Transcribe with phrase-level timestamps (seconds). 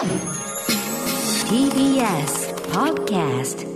[0.00, 0.08] TBS
[2.72, 3.68] Podcast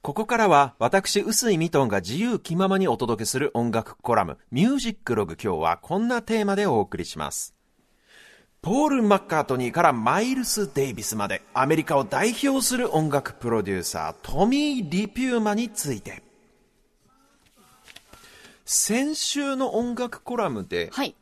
[0.00, 7.54] ここからは私、臼井ミトンが自由気ままにお届けする音楽コラム、ミュージックログ今日はこんなテーマでお送りします。
[8.62, 16.22] ポール・マッカートニーからマイルス・デイビスまでアメリカを代表する音楽プロデューサー、トミー・リピューマについて。
[18.64, 21.14] 先週の音楽コラムで、はい。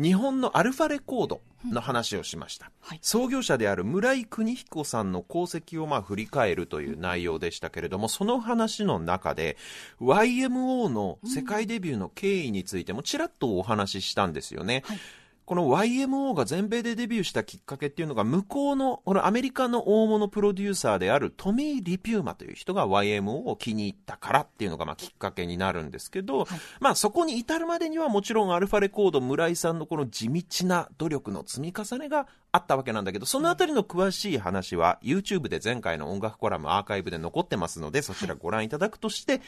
[0.00, 2.98] 日本のアルファレコードの話をしました、はい。
[3.02, 9.58] 創業者である村井邦彦さんの功績をまあ振り返るという内容でしたけれども、その話の中で
[10.00, 14.98] YMO の世界デビューの経緯についてもちらっとお話ししたんですよね、はい
[15.50, 26.46] この YMO が全米でデビューしたきっかけっていうのが向こうのこのアメリカの大物プロデューサーであるトミー・リピューマという人が YMO を気に入ったからっていうのがまあきっかけになるんですけど、
[26.78, 39.40] まあそこに至るまでにはもちろんアルファレコード村井さんのこの地道な努力の積み重ねがあったわけなんだけど、そのあたりの詳しい話は YouTube で前回の音楽コラムアーカイブで残ってますので、そちらご覧いただくとして、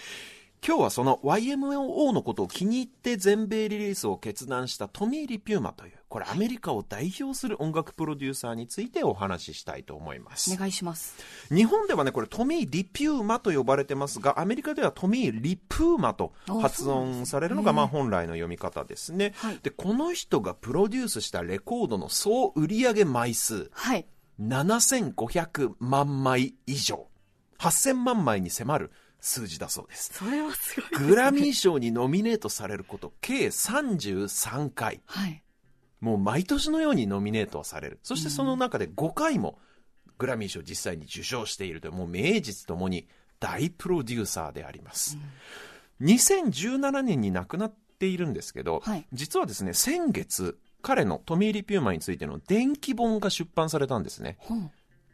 [0.64, 10.56] 今日はその YMO のことを気に入って全米リリースを決断したトミー・リピューマという、これアメリカを代表する音楽プロデューサーについてお話ししたいと思いますお。
[10.56, 11.16] 願いします。
[11.52, 19.32] 日本ではね、これトミー・リピューマと呼ばれてますが、アメリカではトミー・リプーマと発音されるのが、まあ本来の読み方ですね。
[19.38, 24.06] はいで、この人がプロデュースしたレコードの総売上枚数、はい。
[24.40, 27.08] 7500万枚以上。
[27.58, 28.90] 8000万枚に迫る
[29.22, 30.12] 数字だそうです。
[30.12, 31.08] それはすごいですね。
[31.08, 35.00] グラミー賞にノミネートされること、計33回。
[35.06, 35.42] はい。
[36.00, 38.00] もう毎年のようにノミネートはされる。
[38.02, 39.60] そしてその中で5回も
[40.18, 43.06] グラミー賞を実際に受賞しているという、もう名実ともに
[43.38, 45.16] 大プロデューサーであります。
[46.00, 54.36] 2017年に亡くなっているんですけど、はい実はですね、先月、彼のトミー・リピューマについての伝記本が出版されたんですね。
[54.40, 54.72] 本。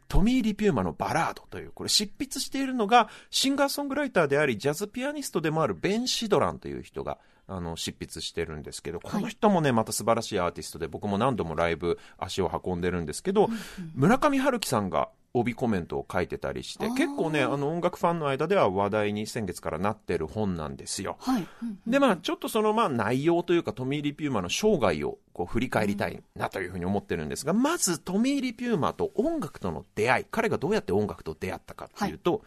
[0.09, 13.49] トミー・リピューマのバラードという、これ執筆しているのが、シンガーソングライターであり、ジャズピアニストでもあるベン・シドランという人が、あの、執筆してるんですけど、この人もね、また素晴らしいアーティストで、僕も何度もライブ足を運んでるんですけど、
[13.93, 21.17] 村上春樹さんが帯コメントを書いてたりして結構ね、あの、音楽ファンの間では話題に先月からなってる本なんですよ。
[21.19, 21.47] はい。
[21.63, 32.43] うんで、まあ、ちょっとその、まあ、内容というか、トミー・リピューマの生涯をこう振り返りたいなというふうに思ってるんですが、まず、トミー・リピューマと音楽との出会い、彼がどうやって音楽と出会ったかっていうと、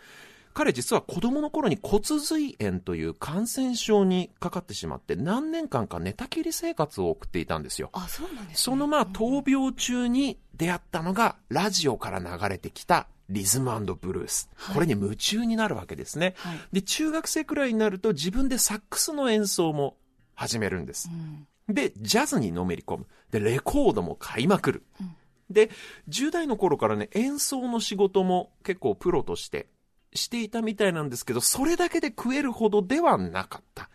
[0.55, 7.91] 彼実は子供の頃に骨髄炎という感染症にかかってしまって、何年間か寝たきり生活を送っていたんですよ。
[7.93, 8.55] あ、そうなんですね。
[8.55, 14.51] そのまあ闘病中に出会ったのがラジオから流れてきたリズムブルース。
[14.75, 16.35] これに夢中になるわけですね。
[16.37, 19.97] はいで、中学生くらいになると自分でサックスの演奏も
[20.35, 21.11] 始めるんです。
[21.69, 23.07] で、ジャズにのめり込む。
[23.31, 24.83] で、レコードも買いまくる。
[25.51, 25.71] で、
[26.09, 29.69] 10代の頃からね、演奏の仕事も結構プロとして
[30.15, 33.89] していたみたいなんですけど、それだけで食えるほどではなかった。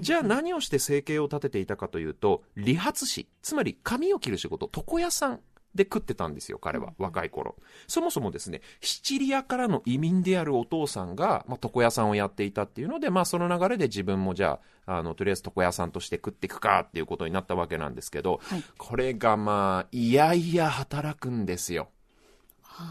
[0.00, 5.40] じゃあ何をして生計を立てていたかというと、理髪師、つまり髪を切る仕事、床屋さん
[5.74, 7.56] で食ってたんですよ、彼は、若い頃。
[7.86, 21.90] そもそもですね、シチリアからの移民であるお父さんが、まあ、床屋さんをやっていたっていうので、まあ、その流れで自分もじゃあ、あの、とりあえず床屋さんとして食っていくかっていうことになったわけなんですけど、はいこれがまあ、いやいや働くんですよ。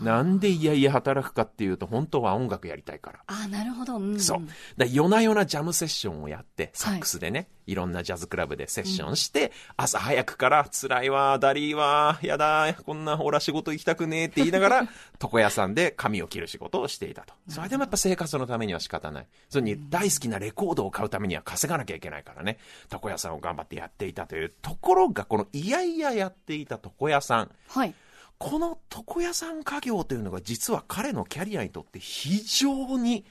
[0.01, 3.19] なんでいやいや働くかっていうと、本当は音楽やりたいから。
[3.27, 3.97] あ、なるほど。
[3.97, 4.19] うん。
[4.19, 4.41] そう。
[4.77, 14.87] だ夜な夜なジャムセッションをやって、サックスでね、い、ろんなジャズクラブでセッションして、朝早くから辛いわ、だりーわ、やだ、こんな、俺は仕事行きたくねえって言いながら、
[15.21, 17.33] 床屋さんで髪を切る仕事をしていたと。
[17.47, 19.27] それでもやっぱ生活のためには仕方ない。
[19.49, 22.57] それに大好きなレコードを買うためには稼がなきゃいけないからね、
[22.91, 27.51] 床屋さんを頑張ってやっていたというところが、このいやいややっていた床屋さん。
[27.67, 27.93] はい。
[28.39, 33.25] この床屋さん家業というのが実は彼のキャリアにとって非常に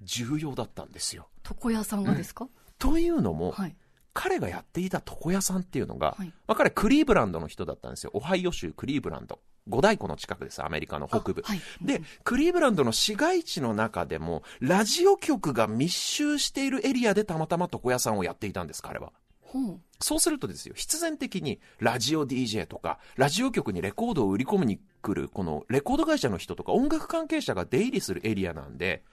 [0.00, 1.28] 重要だったんですよ。
[1.46, 2.48] 床屋さんがですか？
[2.78, 3.76] というのも、はい。
[4.14, 8.10] 彼がやっていた床屋さんっていうのが、はいまあ、彼クリーブランドの人だったんですよ。
[8.14, 9.40] オハイオ州クリーブランド。
[9.68, 11.42] 五大湖の近くです、アメリカの北部。
[11.46, 19.12] あはいで、クリーブランドの市街地の中でも、ラジオ局が密集しているエリアでたまたま床屋さんをやっていたんです、彼は。
[19.54, 19.82] うん。
[20.00, 29.04] そうするとですよ、必然的にラジオ DJ とか、ラジオ局にレコードを売り込みに来る、このレコード会社の人とか音楽関係者が出入りするエリアなんで、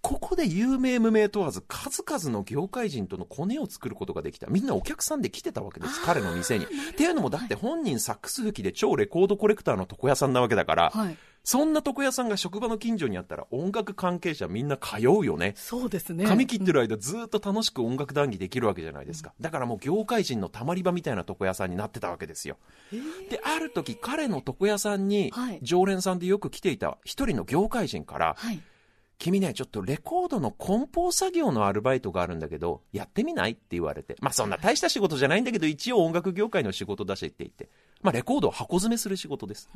[0.00, 4.46] ここで有名無名問わず数々の業界人とのコネを作ることができた。
[4.46, 6.66] みんなお客さんで来てたわけです、彼の店に。
[6.66, 11.16] っていうのもだって本人サックス吹きで超レコードコレクターの床屋さんなわけだから、はい。
[11.44, 15.54] そんな床屋さんが職場の近所にあったら音楽関係者みんな通うよね。
[15.56, 16.26] そうですね。
[16.26, 19.32] 髪切ってる間ずっと楽しく音楽談義できるわけじゃないですか。
[19.40, 22.58] だからもう業界人のたまり場みたいな床屋さんになってたわけですよ。
[23.30, 28.60] で、ある時彼の床屋さんにはい常連さんでよく来ていた一人の業界人から、はい。
[29.18, 33.52] 君ね、ちょっとレコードの梱包作業のアルバイトがあるんだけど、やってみない？
[33.52, 34.16] って言われて。
[34.20, 37.68] まあそんな大した仕事じゃないんだけど、一応音楽業界の仕事だしって言って。
[38.00, 39.68] まあレコードを箱詰めする仕事です。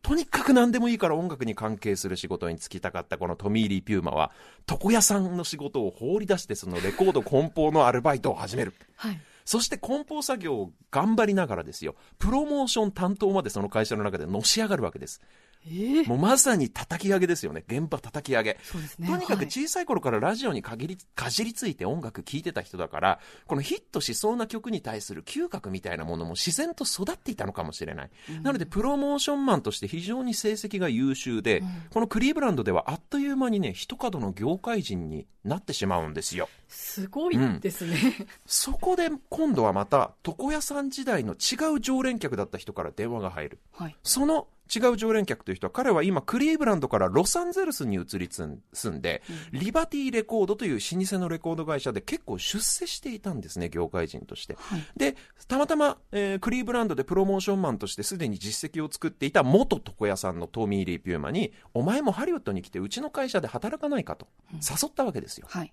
[0.00, 4.32] とにかく何でもいいから音楽に関係する仕事に就きたかったこのトミー・リー・ピューマは、
[4.68, 8.74] 床屋さんの仕事を放り出してそのレコード梱包のアルバイトを始める。
[8.96, 9.20] はい。
[9.44, 15.20] そして梱包作業を頑張りながらですよ、プロモーション担当までその会社の中でのし上がるわけです。
[15.66, 17.64] ええもうまさに叩き上げですよね。
[17.68, 18.58] 現場叩き上げ。
[18.98, 19.08] ね。
[19.08, 28.10] とにかくはい小さい頃からラジオに限り、かじりついて音楽聴いてた人だから、このヒットしそうな曲に対する嗅覚みたいなものも自然と育っていたのかもしれない。
[28.42, 36.48] なので、プロモーションマンとして非常に成績が優秀で、このクリーブランドではあっという間にね、一角の業界人になってしまうんですよ。
[36.68, 37.96] すごいですね。
[38.46, 43.58] そこで今度はまた、床屋さん時代の違う常連客だった人から電話が入る。
[43.72, 43.96] はい。
[44.02, 48.46] その違う常連客という人は、彼は今、クリーブランドからロサンゼルスに移り住
[48.90, 49.22] んで、
[49.52, 54.54] リバティレコードという老舗のレコード会社で結構出世していたんですね、業界人として。
[54.58, 54.84] はい。
[54.96, 55.16] で、
[55.48, 65.46] たまたま、えークリーブランドでプロモーションマンとしてすでに実績を作っていた元床屋さんのトミー・リー・ピューマに、お前もハリウッドに来てうちの会社で働かないかと誘ったわけですよ。
[65.50, 65.72] はい。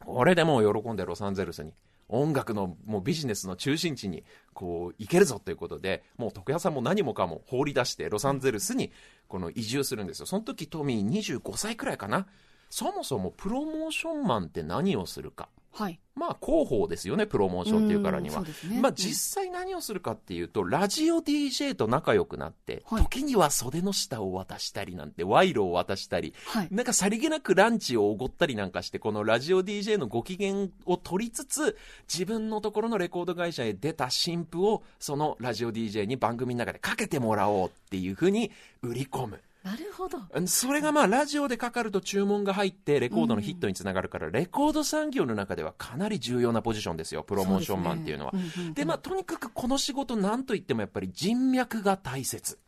[0.00, 1.74] これでもう喜んでロサンゼルスに、
[2.08, 4.24] 音楽のもうビジネスの中心地に
[4.54, 8.90] こう行けるぞということで、もう徳屋さんも何もかも放り出してロサンゼルスに
[9.28, 10.26] この移住するんですよ。
[10.26, 12.26] その時トミー25歳くらいかな。
[12.70, 15.48] そもそもプロモーションマンって何をするか。
[15.72, 16.00] はい。
[16.14, 18.48] まあ広報ですよね、プロモーションっていうからにはね。
[18.80, 26.68] まあ実際何をするかっていうと、ラジオ DJ と仲良くなって、はい時には袖の下を渡したりなんて、賄賂を渡したり、はい。
[26.70, 31.76] なんかさりげなくランチをおごったりなんかして、このラジオ DJ のご機嫌を取りつつ、
[32.12, 38.50] 自分のところのレコード会社へ出た新婦を、そのラジオ DJ に番組の中でかけてもらおうっていうふうに
[38.82, 39.40] 売り込む。
[39.64, 40.18] なるほど。
[40.46, 48.32] それがまあラジオでかかると注文が入ってレコードのヒットにつながるから、レコード産業の中ではかなり重要なポジションですよ、プロモーションマンっていうのは。
[48.32, 52.58] ですねうんうんうんで、まあとにかくこの仕事なんといってもやっぱり人脈が大切。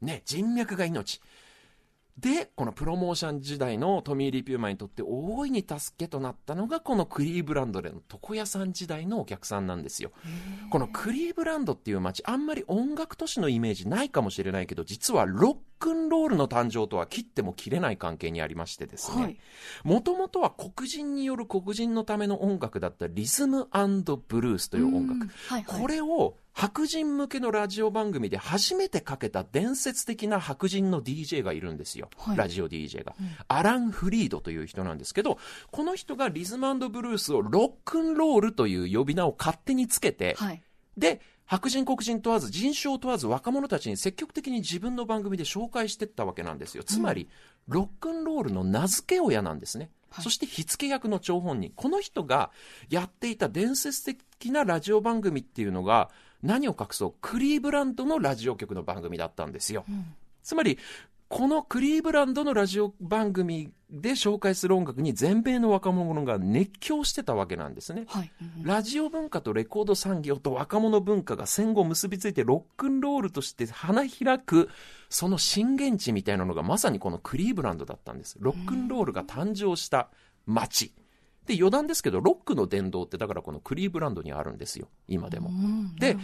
[0.00, 1.20] ね、人脈が命。
[2.18, 10.10] で、このプロモーション時代のトミー・リー・ピューマンにとって大いに助けとなったのがこのクリーブランドでの床屋さん時代のお客さんなんですよ。
[10.70, 19.36] このクリーブランドっていう街、あんまり音楽都市のイメージないかもしれないけど、実はロックンロールの誕生とは切っても切れない関係にありましてですはいね。
[19.84, 23.68] もともとは黒人による黒人のための音楽だったリズム
[24.26, 25.22] ブルースという音楽。
[25.22, 25.80] うんはいはい。
[25.80, 32.10] これを白人向けのラジオ番組で初めてかけた伝説的な白人の DJ がいるんですよ。
[32.16, 33.14] はいラジオ DJ が、
[33.46, 35.38] アラン・フリードという人なんですけど、
[35.70, 40.60] この人がリズムブルースをロックンロールという呼び名を勝手につけて、はい。
[40.96, 46.82] で、白人黒人問わず人種を問わず若者たちに積極的に自分の番組で紹介していったわけなんですよ。
[46.82, 47.28] つまり、
[47.68, 49.90] ロックンロールの名付け親なんですね。
[50.10, 51.70] はいそして火付け役の張本人。
[51.76, 52.50] この人が
[52.88, 56.10] やっていた伝説的なラジオ番組っていうのが、
[56.42, 59.84] 何を隠そう、クリーブランドのラジオ局の番組だったんですよ。
[60.42, 60.78] つまり、
[61.28, 68.06] このクリーブランドのラジオ番組で紹介する音楽に全米の若者が熱狂してたわけなんですね。
[68.08, 68.32] はい。
[68.40, 74.70] うんラジオ文化とレコード産業と若者文化が戦後結びついてロックンロールとして花開く、
[75.10, 78.36] その震源地みたいなのがまさにこのクリーブランドだったんです。
[78.40, 80.08] ロックンロールが誕生した
[80.46, 80.92] 街。
[81.48, 84.88] で、余談ですけど、ロックの殿堂ってだからこのクリーブランドにあるんですよ。
[85.08, 85.48] 今でも。
[85.48, 86.16] うんで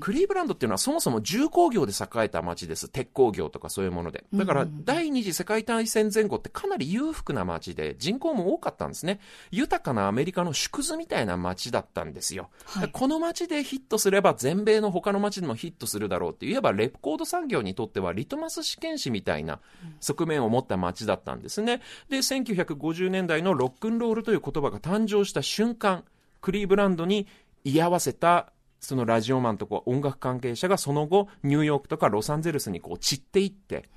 [0.00, 2.88] クリーブランドっていうのはそもそも重工業で栄えた街です。
[2.88, 4.24] 鉄鋼業とかそういうもので。
[4.32, 9.20] だから第二次世界大戦前後ってかなり裕福な街で人口も多かったんですね。
[9.50, 12.48] 豊かなアメリカの縮図みたいな街だったんですよ。
[12.64, 19.60] はいこの街でヒットすれば全米の他の街でもヒットするだろうっていえばレコード産業にとってはリトマス試験紙みたいな
[20.00, 21.80] 側面を持った街だったんですね。
[22.08, 26.04] で、1950年代のロックンロールという言言葉が誕生した瞬間、
[26.40, 27.26] クリーブランドに
[27.64, 33.88] 居合わせたそのラジオマンとか音楽関係者がその後ニューヨークとかロサンゼルスにこう散っていって、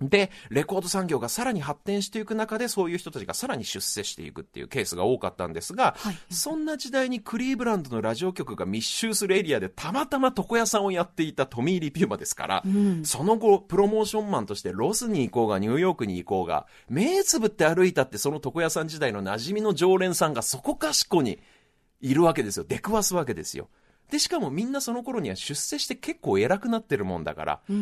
[0.00, 12.62] で、レコード産業がさらに発展していく中で、そういう人たちがさらに出世していくっていうケースが多かったんですが、はいそんな時代にクリーブランドのラジオ局が密集するエリアでたまたま床屋さんをやっていたトミー・リピューマですから、
[13.02, 21.38] その後、プロモーションマンとしてロスに行こうがニューヨークに行こうが、目つぶって歩いたってその床屋さん時代の馴染みの常連さんがそこかしこに
[22.00, 22.64] いるわけですよ。
[22.68, 23.68] 出くわすわけですよ。
[24.10, 27.72] で、しかもみんなその頃には出世して結構偉くなってるもんだから、こ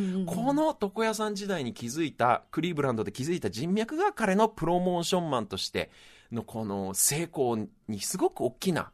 [0.52, 5.90] の床屋さん時代に気づいた、クリーブランドで気づいた人脈が彼のプロモーションマンとして
[6.33, 8.90] のこの成功にすごく大きな、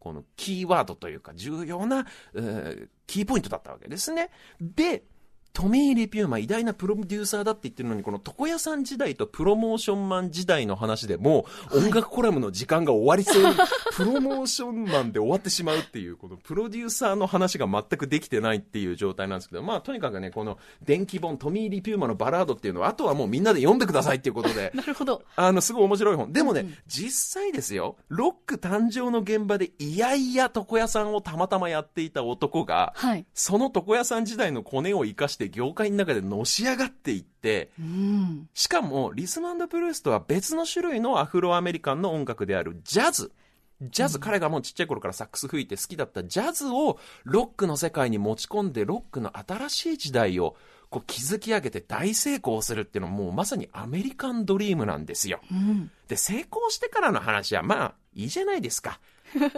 [0.00, 4.30] このキーワードというか重要な、えーキーポイントだったわけですね。
[4.58, 5.04] で、
[5.52, 13.56] トミー・リピューマン偉大なプロデューサーだって言ってるのに、この床屋さん時代とプロモーションマン時代の話でもう音楽コラムの時間が終わりそうに、
[13.94, 25.22] プロモーションマンで終わってしまうっていう、このプロデューサーの話が全くできてないっていう状態なんですけど、まあとにかくね、この電気本、トミー・リピューマンのバラードっていうのは、あとはもうみんなで読んでくださいっていうことで、 なるほど。
[25.36, 26.32] あの、すごい面白い本。
[26.32, 33.26] でもね、実際ですよ、ロック誕生の現場でいやいや床屋さんをたまたまやっていた男が、はい。
[33.34, 38.48] その床屋さん時代のコネを生かして業界の中でのし上がっていって、うん。
[38.54, 43.32] しかもリスマンド・ブルースとは別の種類のアフロアメリカンの音楽であるジャズ。
[43.80, 50.56] ジャズ、彼がもうちっちゃい頃からサックス吹いて好きだったジャズをロックの世界に持ち込んで、ロックの新しい時代を
[50.88, 55.40] こう築き上げて大成功するっていうのはもうまさにアメリカンドリームなんですよ。
[55.50, 55.90] うん。
[56.06, 59.00] で、成功してからの話はまあいいじゃないですか。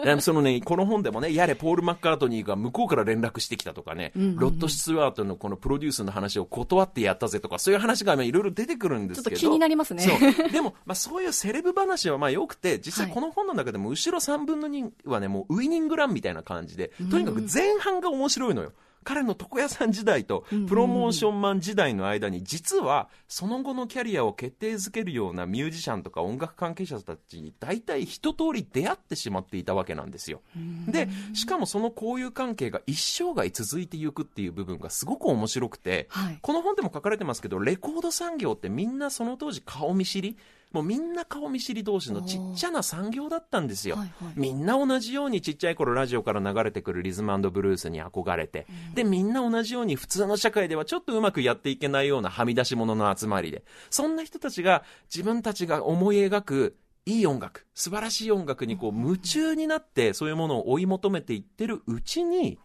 [0.02, 9.37] でそのね、この本でもね、やれ、ポール・マッカートニーが向こうから連絡してきたとかね、ロッド・スチュワートのこのプロデュースの話を断ってやったぜとか、そういう話がまあいろいろ出てくるんですけど。
[9.37, 10.07] ちょっと気になりますね。
[10.52, 18.73] でも、まあそういうセレブ話はまあ良くて、実際はいこの本の中でも後ろ3分の2はね、もうウイニングランみたいな感じで、とにかく前半が面白いのよ。
[19.04, 30.40] 彼の床屋さん時代とプロモーションマン時代の間に実はその後のキャリアを決定づけるようなミュージシャンとか音楽関係者たちに大体一通り出会ってしまっていたわけなんですよ。
[30.88, 36.38] で、しかもその交友関係が一生涯続いていくっていう部分がすごく面白くて、はい。
[36.40, 40.37] この本でも書かれてますけど、レコード産業ってみんなその当時顔見知り
[40.75, 43.97] もうみんな顔見知り同士のちっちゃな産業だったんですよ。
[43.97, 44.33] はいはい。
[44.35, 54.83] みんな同じようにちっちゃい頃ラジオから流れてくるリズムブルースに憧れて、で、みんな同じように普通の社会ではちょっとうまくやっていけないようなはみ出し物の集まりで、そんな人たちが
[55.14, 56.76] 自分たちが思い描く
[57.07, 62.59] いい音楽、素晴らしい音楽にこう夢中になってそういうものを追い求めていってるうちに、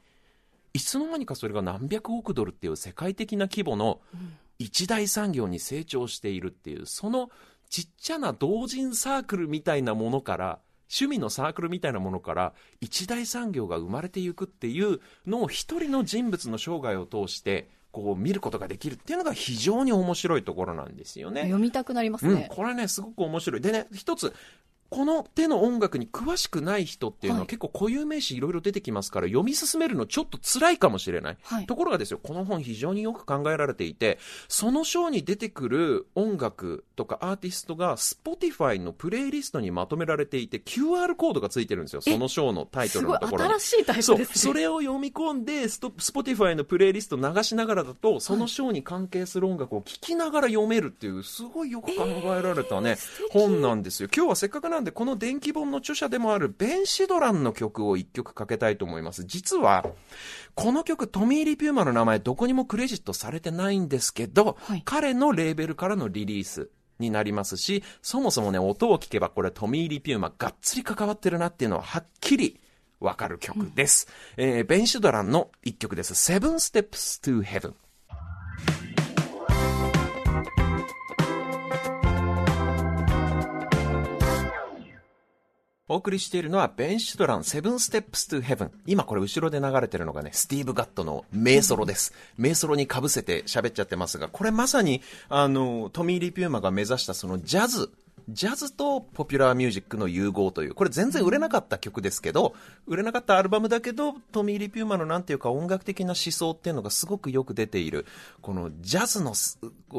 [0.74, 4.02] いつの間にかそれが何百億ドルっていう世界的な規模の
[4.58, 7.30] 一大産業に成長しているっていう、その
[7.70, 10.60] ちっちゃな同人サークルみたいなものから、
[10.92, 21.44] 趣味のサークルみたいなものから一大産業が生まれていくっていうのを一人の人物の生涯を通してこう見ることができるっていうのが非常に面白いところなんですよね。
[21.44, 22.48] 読みたくなりますうん、ね。
[22.52, 23.62] これね、すごく面白い。
[23.62, 24.34] でね、一つ、
[24.90, 31.38] この手の音楽に詳しくない人っていうのは、はい結構固有名詞いろいろ出てきますから読み進めるのちょっと辛いかもしれない。
[31.42, 42.02] はいところがですよ、この本非常によく考えられていて、その章に出てくる音楽とかアーティストが Spotify のプレイリストにまとめられていて QR コードがついてるんですよ。
[42.02, 43.50] その章のタイトルのところに。
[43.56, 44.36] 新しいタイプそうですね。
[44.36, 52.98] それを読み込んで、Spotify のプレイリスト流しながらだと、その章に関係する音楽を聴きながら読めるっていう、すごいよく考えられたね、
[53.32, 54.10] 本なんですよ。
[54.16, 59.26] 今日はせっかくなんで、この電気本の著者でもあるベン・シドランの曲を一曲かけたいと思います。
[59.26, 59.86] 実は、
[60.56, 66.70] この曲、トミー・リピューマの名前どこにもクレジットされてないんですけど、はい彼のレーベルからのリリース。
[67.00, 72.60] になりますし、そもそもね、音を聞けばこれトミー・リピューマがっつり関わってるなっていうのははっきり
[73.00, 74.10] わかる曲です。
[74.36, 76.14] えーベン・シュドランの一曲です。
[76.14, 77.74] Seven Steps to Heaven。
[85.92, 88.72] お送りしているのは、ベン・シュドラン、セブン・ステップス・トゥ・ヘブン。
[88.86, 92.14] 今これ後ろで流れてるのがね、スティーブ・ガットの名ソロです。
[92.38, 97.90] 名ソロに被せて喋っちゃってますが、これまさに、あの、トミー・リピューマが目指したそのジャズ、
[98.34, 102.56] ジャズとポピュラーミュージックの融合という、これ全然売れなかった曲ですけど、
[102.88, 108.06] 売れなかったアルバムだけど、トミー・リピューマのなんていうか音楽的な思想っていうのがすごくよく出ている、
[108.42, 109.34] このジャズの、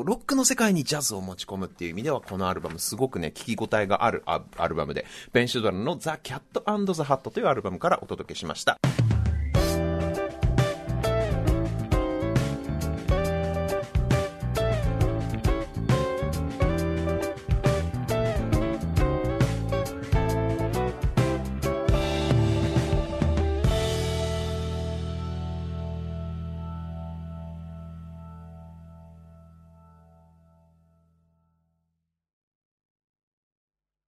[0.05, 8.79] ロックの世界にジャズを持ち込むっていう意味では、このアルバムすごくね、聞き応えがあるアルバムで、ベン・シュドラのザ・キャット・アンドザ・ハットというアルバムからお届けしました。